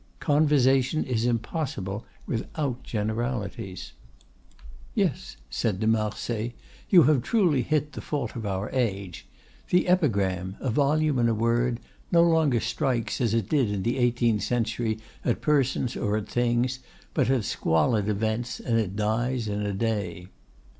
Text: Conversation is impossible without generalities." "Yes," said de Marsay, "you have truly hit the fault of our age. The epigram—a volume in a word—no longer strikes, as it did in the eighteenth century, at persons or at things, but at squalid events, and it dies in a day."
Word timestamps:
Conversation 0.19 1.03
is 1.03 1.25
impossible 1.27 2.03
without 2.25 2.81
generalities." 2.81 3.93
"Yes," 4.95 5.37
said 5.51 5.79
de 5.79 5.85
Marsay, 5.85 6.55
"you 6.89 7.03
have 7.03 7.21
truly 7.21 7.61
hit 7.61 7.91
the 7.93 8.01
fault 8.01 8.35
of 8.35 8.43
our 8.43 8.71
age. 8.71 9.27
The 9.69 9.87
epigram—a 9.87 10.71
volume 10.71 11.19
in 11.19 11.29
a 11.29 11.35
word—no 11.35 12.23
longer 12.23 12.59
strikes, 12.59 13.21
as 13.21 13.35
it 13.35 13.47
did 13.47 13.69
in 13.69 13.83
the 13.83 13.99
eighteenth 13.99 14.41
century, 14.41 14.97
at 15.23 15.39
persons 15.41 15.95
or 15.95 16.17
at 16.17 16.27
things, 16.27 16.79
but 17.13 17.29
at 17.29 17.43
squalid 17.45 18.09
events, 18.09 18.59
and 18.59 18.79
it 18.79 18.95
dies 18.95 19.47
in 19.47 19.61
a 19.61 19.71
day." 19.71 20.29